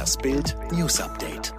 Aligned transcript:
Das 0.00 0.16
Bild 0.16 0.56
News 0.72 0.98
Update. 0.98 1.52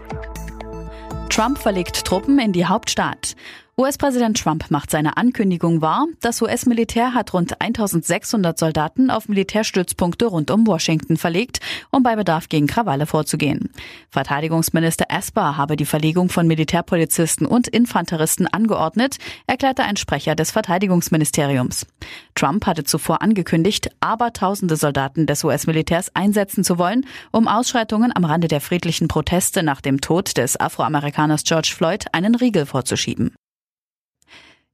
Trump 1.30 1.60
verlegt 1.60 2.04
Truppen 2.04 2.40
in 2.40 2.52
die 2.52 2.66
Hauptstadt. 2.66 3.36
US-Präsident 3.82 4.38
Trump 4.38 4.70
macht 4.70 4.92
seine 4.92 5.18
Ankündigung 5.18 5.82
wahr. 5.82 6.06
Das 6.20 6.40
US-Militär 6.44 7.16
hat 7.16 7.34
rund 7.34 7.60
1600 7.60 8.56
Soldaten 8.56 9.10
auf 9.10 9.28
Militärstützpunkte 9.28 10.28
rund 10.28 10.52
um 10.52 10.68
Washington 10.68 11.18
verlegt, 11.18 11.62
um 11.90 12.04
bei 12.04 12.16
Bedarf 12.16 12.48
gegen 12.48 12.68
Krawalle 12.68 13.08
vorzugehen. 13.08 13.72
Verteidigungsminister 14.12 15.06
Esper 15.10 15.58
habe 15.58 15.78
die 15.78 15.88
Verlegung 15.88 16.30
von 16.30 16.46
Militärpolizisten 16.46 17.48
und 17.48 17.68
Infanteristen 17.68 18.46
angeordnet, 18.46 19.18
erklärte 19.48 19.82
ein 19.82 19.98
Sprecher 19.98 20.36
des 20.36 20.52
Verteidigungsministeriums. 20.52 21.88
Trump 22.36 22.68
hatte 22.68 22.84
zuvor 22.84 23.24
angekündigt, 23.24 23.90
aber 24.00 24.32
tausende 24.32 24.76
Soldaten 24.76 25.26
des 25.26 25.44
US-Militärs 25.44 26.16
einsetzen 26.16 26.64
zu 26.64 26.78
wollen, 26.78 27.08
um 27.32 27.48
Ausschreitungen 27.48 28.16
am 28.16 28.26
Rande 28.26 28.48
der 28.48 28.62
friedlichen 28.62 29.08
Proteste 29.08 29.64
nach 29.64 29.82
dem 29.82 30.02
Tod 30.02 30.38
des 30.38 30.60
Afroamerikaners 30.60 31.44
George 31.46 31.74
Floyd 31.76 32.06
einen 32.12 32.36
Riegel 32.36 32.68
vorzuschieben. 32.68 33.34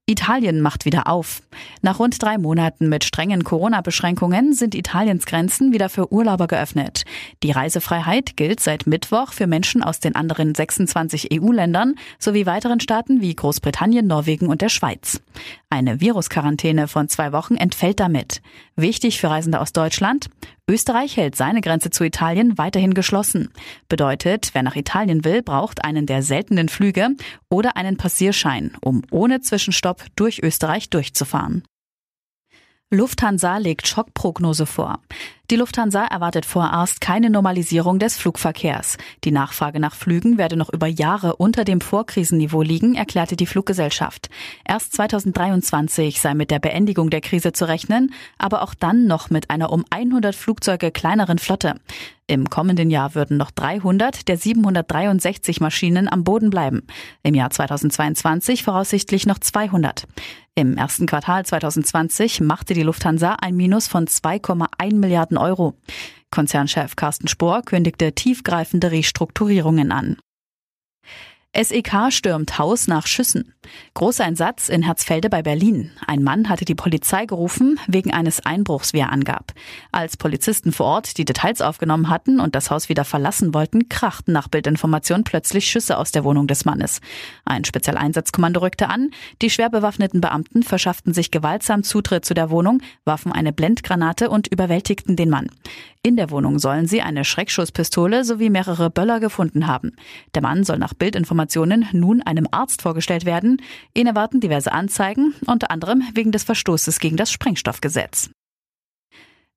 Italien 0.10 0.62
macht 0.62 0.86
wieder 0.86 1.08
auf. 1.08 1.42
Nach 1.82 2.00
rund 2.00 2.24
drei 2.24 2.38
Monaten 2.38 2.88
mit 2.88 3.04
strengen 3.04 3.44
Corona-Beschränkungen 3.44 4.54
sind 4.54 4.74
Italiens 4.74 5.26
Grenzen 5.26 5.74
wieder 5.74 5.90
für 5.90 6.14
Urlauber 6.14 6.48
geöffnet. 6.48 7.04
Die 7.44 7.52
Reisefreiheit 7.52 8.38
gilt 8.38 8.62
seit 8.62 8.88
Mittwoch 8.88 9.34
für 9.34 9.48
Menschen 9.48 9.84
aus 9.84 10.00
den 10.00 10.16
anderen 10.16 10.56
26 10.56 11.34
EU-Ländern 11.34 11.96
sowie 12.20 12.46
weiteren 12.46 12.80
Staaten 12.80 13.20
wie 13.20 13.36
Großbritannien, 13.36 14.08
Norwegen 14.08 14.48
und 14.48 14.62
der 14.62 14.70
Schweiz. 14.70 15.20
Eine 15.70 16.00
Virusquarantäne 16.00 16.88
von 16.88 17.10
zwei 17.10 17.34
Wochen 17.34 17.56
entfällt 17.56 18.00
damit. 18.00 18.42
Wichtig 18.78 19.20
für 19.20 19.30
Reisende 19.30 19.60
aus 19.60 19.74
Deutschland. 19.74 20.30
Österreich 20.70 21.16
hält 21.16 21.38
seine 21.38 21.62
Grenze 21.62 21.92
zu 21.92 22.04
Italien 22.04 22.58
weiterhin 22.58 22.94
geschlossen. 22.94 23.54
Bedeutet, 23.88 24.50
wer 24.52 24.64
nach 24.64 24.76
Italien 24.76 25.24
will, 25.24 25.42
braucht 25.42 25.86
einen 25.86 26.06
der 26.06 26.22
seltenen 26.22 26.68
Flüge 26.68 27.12
oder 27.50 27.78
einen 27.78 27.96
Passierschein, 27.96 28.76
um 28.82 29.02
ohne 29.10 29.40
Zwischenstopp 29.40 30.04
durch 30.18 30.44
Österreich 30.44 30.90
durchzufahren. 30.90 31.64
Lufthansa 32.90 33.58
legt 33.58 33.88
Schockprognose 33.88 34.66
vor. 34.66 35.00
Die 35.50 35.56
Lufthansa 35.56 36.04
erwartet 36.04 36.46
vorerst 36.46 37.00
keine 37.00 37.30
Normalisierung 37.30 38.00
des 38.00 38.18
Flugverkehrs. 38.18 38.98
Die 39.24 39.32
Nachfrage 39.32 39.80
nach 39.80 39.96
Flügen 39.96 40.38
werde 40.38 40.58
noch 40.58 40.74
über 40.74 40.88
Jahre 40.88 41.38
unter 41.38 41.64
dem 41.64 41.80
Vorkrisenniveau 41.80 42.62
liegen, 42.62 42.96
erklärte 42.96 43.38
die 43.38 43.46
Fluggesellschaft. 43.46 44.30
Erst 44.68 44.94
2023 44.96 46.20
sei 46.20 46.34
mit 46.34 46.52
der 46.52 46.60
Beendigung 46.60 47.10
der 47.10 47.22
Krise 47.22 47.54
zu 47.54 47.66
rechnen, 47.66 48.14
aber 48.38 48.62
auch 48.62 48.74
dann 48.74 49.08
noch 49.08 49.30
mit 49.30 49.50
einer 49.50 49.72
um 49.72 49.86
100 49.90 50.36
Flugzeuge 50.36 50.92
kleineren 50.92 51.40
Flotte. 51.40 51.76
Im 52.30 52.50
kommenden 52.50 52.90
Jahr 52.90 53.16
würden 53.16 53.38
noch 53.38 53.52
300 53.52 54.28
der 54.28 54.36
763 54.36 55.62
Maschinen 55.62 56.12
am 56.12 56.26
Boden 56.26 56.50
bleiben. 56.50 56.84
Im 57.24 57.36
Jahr 57.36 57.52
2022 57.52 58.64
voraussichtlich 58.64 59.26
noch 59.26 59.40
200. 59.40 60.08
Im 60.58 60.76
ersten 60.76 61.06
Quartal 61.06 61.46
2020 61.46 62.42
machte 62.42 62.74
die 62.74 62.82
Lufthansa 62.82 63.34
ein 63.40 63.56
Minus 63.56 63.88
von 63.88 64.08
2,1 64.08 64.96
Milliarden 64.96 65.38
Euro. 65.38 65.76
Konzernchef 66.32 66.96
Carsten 66.96 67.28
Spohr 67.28 67.62
kündigte 67.62 68.14
tiefgreifende 68.14 68.90
Restrukturierungen 68.90 69.92
an. 69.92 70.18
SEK 71.60 72.12
stürmt 72.12 72.60
Haus 72.60 72.88
nach 72.88 73.08
Schüssen. 73.08 73.56
Großeinsatz 73.96 74.70
in 74.70 74.84
Herzfelde 74.84 75.28
bei 75.28 75.42
Berlin. 75.42 75.90
Ein 76.06 76.24
Mann 76.24 76.50
hatte 76.50 76.66
die 76.66 76.76
Polizei 76.76 77.26
gerufen 77.26 77.80
wegen 77.88 78.14
eines 78.14 78.46
Einbruchs, 78.46 78.94
wie 78.94 79.00
er 79.00 79.12
angab. 79.12 79.54
Als 79.92 80.18
Polizisten 80.18 80.72
vor 80.72 80.86
Ort 80.86 81.18
die 81.18 81.26
Details 81.26 81.62
aufgenommen 81.62 82.10
hatten 82.10 82.40
und 82.40 82.54
das 82.54 82.70
Haus 82.70 82.90
wieder 82.90 83.04
verlassen 83.06 83.56
wollten, 83.56 83.90
krachten 83.90 84.34
nach 84.34 84.48
Bildinformation 84.48 85.24
plötzlich 85.24 85.66
Schüsse 85.68 85.98
aus 85.98 86.12
der 86.12 86.24
Wohnung 86.24 86.46
des 86.46 86.64
Mannes. 86.64 87.02
Ein 87.44 87.66
Spezialeinsatzkommando 87.66 88.60
rückte 88.60 88.90
an. 88.90 89.10
Die 89.42 89.50
schwer 89.50 89.72
bewaffneten 89.72 90.22
Beamten 90.22 90.62
verschafften 90.62 91.14
sich 91.14 91.32
gewaltsam 91.32 91.82
Zutritt 91.82 92.24
zu 92.24 92.36
der 92.36 92.52
Wohnung, 92.52 92.82
warfen 93.04 93.32
eine 93.32 93.52
Blendgranate 93.52 94.30
und 94.30 94.48
überwältigten 94.48 95.16
den 95.16 95.32
Mann. 95.32 95.50
In 96.04 96.16
der 96.16 96.30
Wohnung 96.32 96.60
sollen 96.60 96.88
sie 96.88 97.02
eine 97.02 97.26
Schreckschusspistole 97.26 98.24
sowie 98.24 98.50
mehrere 98.50 98.90
Böller 98.90 99.20
gefunden 99.20 99.68
haben. 99.68 99.94
Der 100.36 100.42
Mann 100.42 100.64
soll 100.64 100.78
nach 100.78 100.94
Bildinformationen 101.48 101.88
nun 101.94 102.22
einem 102.22 102.48
Arzt 102.52 102.82
vorgestellt 102.82 103.26
werden. 103.26 103.62
Ihn 103.94 104.08
erwarten 104.08 104.40
diverse 104.40 104.72
Anzeigen, 104.72 105.34
unter 105.46 105.72
anderem 105.72 106.04
wegen 106.14 106.32
des 106.32 106.44
Verstoßes 106.44 107.00
gegen 107.00 107.18
das 107.18 107.32
Sprengstoffgesetz. 107.32 108.30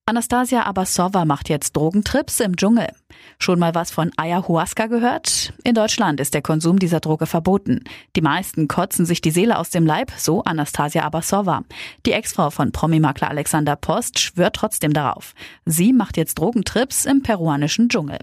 Anastasia 0.07 0.65
Abassova 0.65 1.25
macht 1.25 1.49
jetzt 1.49 1.77
Drogentrips 1.77 2.41
im 2.41 2.57
Dschungel. 2.57 2.89
Schon 3.39 3.59
mal 3.59 3.75
was 3.75 3.91
von 3.91 4.11
Ayahuasca 4.17 4.87
gehört? 4.87 5.53
In 5.65 5.75
Deutschland 5.75 6.21
ist 6.21 6.35
der 6.35 6.43
Konsum 6.43 6.79
dieser 6.79 7.01
Droge 7.01 7.27
verboten. 7.27 7.85
Die 8.17 8.21
meisten 8.21 8.69
kotzen 8.69 9.07
sich 9.07 9.21
die 9.21 9.31
Seele 9.31 9.59
aus 9.59 9.71
dem 9.71 9.87
Leib, 9.87 10.13
so 10.17 10.43
Anastasia 10.43 11.03
Abassova. 11.05 11.63
Die 12.07 12.13
Ex-Frau 12.13 12.51
von 12.51 12.73
Promi-Makler 12.73 13.31
Alexander 13.31 13.77
Post 13.77 14.19
schwört 14.19 14.57
trotzdem 14.57 14.93
darauf. 14.93 15.35
Sie 15.65 15.93
macht 15.93 16.17
jetzt 16.17 16.39
Drogentrips 16.39 17.07
im 17.07 17.23
peruanischen 17.23 17.89
Dschungel. 17.89 18.19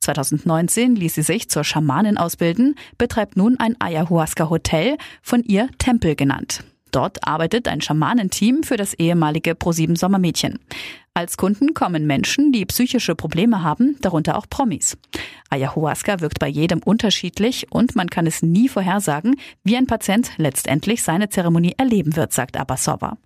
2019 0.00 0.96
ließ 0.96 1.14
sie 1.14 1.22
sich 1.22 1.48
zur 1.48 1.64
Schamanin 1.64 2.18
ausbilden, 2.18 2.74
betreibt 2.98 3.36
nun 3.36 3.58
ein 3.58 3.76
Ayahuasca-Hotel, 3.80 4.96
von 5.22 5.42
ihr 5.42 5.68
Tempel 5.78 6.16
genannt. 6.16 6.64
Dort 6.92 7.26
arbeitet 7.26 7.68
ein 7.68 7.80
Schamanenteam 7.80 8.62
für 8.62 8.76
das 8.76 8.94
ehemalige 8.94 9.54
ProSieben 9.54 9.96
Sommermädchen. 9.96 10.58
Als 11.16 11.38
Kunden 11.38 11.72
kommen 11.72 12.06
Menschen, 12.06 12.52
die 12.52 12.66
psychische 12.66 13.14
Probleme 13.14 13.62
haben, 13.62 13.96
darunter 14.02 14.36
auch 14.36 14.44
Promis. 14.50 14.98
Ayahuasca 15.48 16.20
wirkt 16.20 16.40
bei 16.40 16.46
jedem 16.46 16.80
unterschiedlich 16.82 17.68
und 17.70 17.96
man 17.96 18.10
kann 18.10 18.26
es 18.26 18.42
nie 18.42 18.68
vorhersagen, 18.68 19.36
wie 19.64 19.78
ein 19.78 19.86
Patient 19.86 20.32
letztendlich 20.36 21.02
seine 21.02 21.30
Zeremonie 21.30 21.72
erleben 21.78 22.16
wird, 22.16 22.34
sagt 22.34 22.58
Abbasova. 22.58 23.16